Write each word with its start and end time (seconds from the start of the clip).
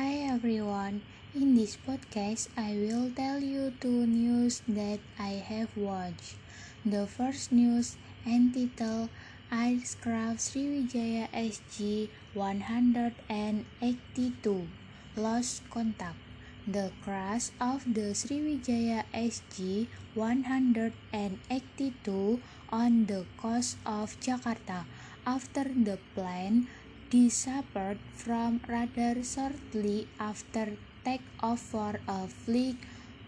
Hi 0.00 0.24
everyone, 0.24 1.04
in 1.36 1.52
this 1.52 1.76
podcast 1.76 2.48
I 2.56 2.72
will 2.72 3.12
tell 3.12 3.44
you 3.44 3.76
two 3.76 4.08
news 4.08 4.64
that 4.64 5.04
I 5.20 5.44
have 5.44 5.68
watched. 5.76 6.40
The 6.80 7.04
first 7.04 7.52
news 7.52 8.00
entitled 8.24 9.12
Aircraft 9.52 10.40
Sriwijaya 10.40 11.28
SG 11.36 12.08
182 12.32 13.68
Lost 15.12 15.60
Contact. 15.68 16.16
The 16.64 16.88
crash 17.04 17.52
of 17.60 17.84
the 17.84 18.16
Sriwijaya 18.16 19.04
SG 19.12 19.92
182 20.16 22.40
on 22.72 23.04
the 23.04 23.28
coast 23.36 23.76
of 23.84 24.16
Jakarta 24.24 24.88
after 25.28 25.68
the 25.68 26.00
plane 26.16 26.64
disappeared 27.12 27.98
from 28.20 28.58
radar 28.72 29.16
shortly 29.30 30.08
after 30.18 30.64
takeoff 31.04 31.60
for 31.72 32.00
a 32.08 32.20
flight 32.26 32.78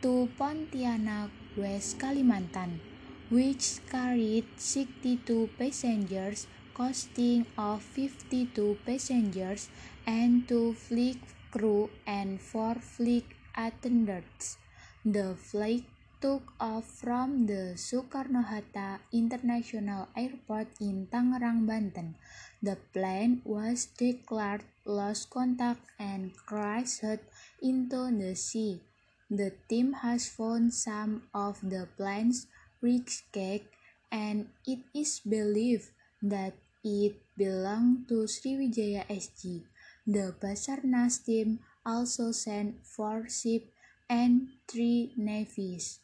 to 0.01 0.13
Pontianak, 0.39 1.29
West 1.55 1.99
Kalimantan, 1.99 2.81
which 3.29 3.67
carried 3.91 4.47
62 4.57 5.51
passengers, 5.59 6.47
consisting 6.75 7.45
of 7.59 7.83
52 7.83 8.79
passengers 8.87 9.69
and 10.07 10.49
two 10.49 10.73
flight 10.73 11.21
crew 11.51 11.91
and 12.07 12.41
four 12.41 12.77
flight 12.77 13.27
attendants. 13.55 14.57
The 15.05 15.37
flight 15.37 15.85
took 16.25 16.57
off 16.57 16.89
from 17.05 17.45
the 17.45 17.77
Soekarno-Hatta 17.77 18.97
International 19.13 20.09
Airport 20.17 20.73
in 20.81 21.05
Tangerang, 21.13 21.69
Banten. 21.69 22.17
The 22.65 22.81
plane 22.97 23.45
was 23.45 23.93
declared 23.93 24.65
lost 24.89 25.29
contact 25.29 25.85
and 26.01 26.33
crashed 26.49 27.21
into 27.61 28.09
the 28.09 28.33
sea. 28.33 28.81
The 29.29 29.53
team 29.69 30.01
has 30.01 30.25
found 30.33 30.73
some 30.73 31.29
of 31.37 31.61
the 31.61 31.93
plane's 31.93 32.49
wreckage 32.81 33.69
and 34.09 34.49
it 34.65 34.81
is 34.97 35.21
believed 35.21 35.93
that 36.25 36.57
it 36.81 37.21
belonged 37.37 38.09
to 38.09 38.25
Sriwijaya 38.25 39.05
SG. 39.13 39.69
The 40.09 40.33
Basarnas 40.41 41.21
team 41.21 41.61
also 41.85 42.33
sent 42.33 42.81
four 42.81 43.29
ships 43.29 43.69
and 44.09 44.49
three 44.65 45.13
navies 45.21 46.01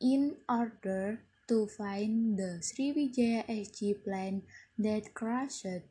in 0.00 0.36
order 0.48 1.20
to 1.48 1.66
find 1.66 2.38
the 2.38 2.60
Sriwijaya 2.62 3.44
SG 3.48 4.02
plane 4.04 4.42
that 4.78 5.14
crashed. 5.14 5.84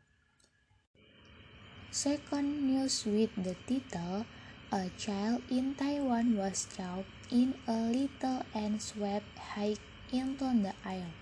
Second 1.92 2.66
news 2.66 3.06
with 3.06 3.32
the 3.38 3.56
title 3.70 4.26
A 4.72 4.90
child 4.98 5.44
in 5.50 5.76
Taiwan 5.76 6.36
was 6.36 6.66
trapped 6.66 7.10
in 7.30 7.54
a 7.68 7.94
little 7.94 8.42
and 8.54 8.82
swept 8.82 9.38
high 9.38 9.76
into 10.12 10.50
the 10.66 10.74
air. 10.86 11.14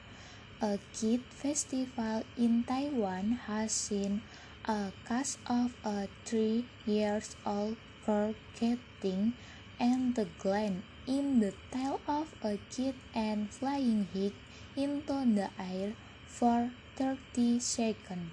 A 0.61 0.79
kid 0.93 1.21
festival 1.33 2.23
in 2.37 2.63
Taiwan 2.63 3.33
has 3.47 3.73
seen 3.73 4.21
a 4.65 4.93
cast 5.05 5.39
of 5.45 5.75
a 5.83 6.07
three 6.23 6.69
years 6.85 7.35
old 7.45 7.77
girl 8.05 8.35
getting 8.55 9.35
entangled 9.79 10.83
in 11.07 11.39
the 11.39 11.53
tail 11.71 11.99
of 12.07 12.33
a 12.43 12.57
kid 12.69 12.95
and 13.13 13.49
flying 13.49 14.07
high 14.13 14.31
into 14.75 15.17
the 15.35 15.49
air 15.59 15.93
for 16.27 16.69
30 16.95 17.59
seconds. 17.59 18.31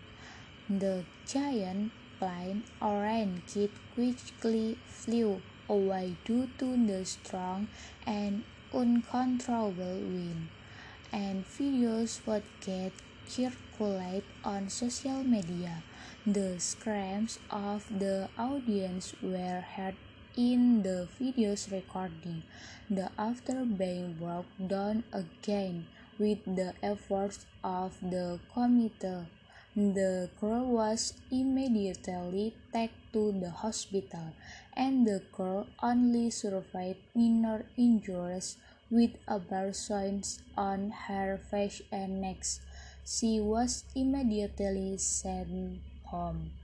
The 0.69 1.05
giant 1.27 1.93
plane 2.19 2.65
orange 2.81 3.41
kid 3.47 3.71
quickly 3.95 4.77
flew 4.87 5.41
away 5.69 6.17
due 6.25 6.49
to 6.59 6.77
the 6.87 7.05
strong 7.05 7.69
and 8.07 8.45
uncontrollable 8.75 10.01
wind, 10.13 10.49
and 11.13 11.45
videos 11.47 12.21
would 12.27 12.45
get 12.61 12.93
circulate 13.27 14.25
on 14.45 14.69
social 14.69 15.23
media. 15.25 15.83
The 16.27 16.59
screams 16.59 17.39
of 17.51 17.85
the 17.89 18.29
audience 18.39 19.15
were 19.23 19.65
heard 19.77 19.97
in 20.39 20.85
the 20.85 21.09
video's 21.19 21.67
recording, 21.73 22.45
the 22.89 23.11
after 23.19 23.65
being 23.65 24.15
broke 24.15 24.47
down 24.69 25.03
again 25.13 25.85
with 26.17 26.39
the 26.47 26.73
efforts 26.81 27.45
of 27.65 27.99
the 28.01 28.39
committee. 28.55 29.27
The 29.75 30.31
girl 30.41 30.65
was 30.67 31.15
immediately 31.33 32.55
taken 32.73 32.95
to 33.13 33.33
the 33.33 33.51
hospital, 33.51 34.33
and 34.75 35.05
the 35.07 35.23
girl 35.33 35.67
only 35.83 36.31
survived 36.31 37.03
minor 37.17 37.67
injuries 37.77 38.59
with 38.91 39.19
abrasions 39.27 40.41
on 40.57 40.91
her 41.09 41.41
face 41.51 41.83
and 41.91 42.21
neck. 42.21 42.45
She 43.05 43.41
was 43.41 43.83
immediately 43.97 44.99
sent 44.99 45.81
home. 46.05 46.58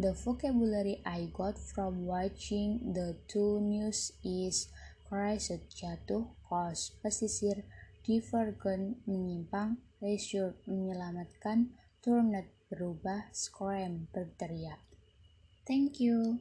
The 0.00 0.16
vocabulary 0.16 1.04
I 1.04 1.28
got 1.36 1.60
from 1.60 2.06
watching 2.08 2.96
the 2.96 3.20
two 3.28 3.60
news 3.60 4.16
is 4.24 4.72
crashed 5.04 5.68
jatuh, 5.76 6.24
cost 6.48 6.96
pesisir, 7.04 7.68
divergent 8.00 9.04
menyimpang, 9.04 9.76
rescue 10.00 10.56
menyelamatkan, 10.64 11.76
turned 12.00 12.48
berubah, 12.72 13.28
scream 13.36 14.08
berteriak. 14.08 14.80
Thank 15.68 16.00
you. 16.00 16.40